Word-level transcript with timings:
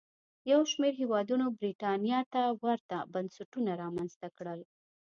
یو 0.51 0.61
شمېر 0.71 0.93
هېوادونو 1.01 1.45
برېټانیا 1.59 2.19
ته 2.33 2.41
ورته 2.63 2.97
بنسټونه 3.13 3.71
رامنځته 3.83 4.27
کړل. 4.37 4.61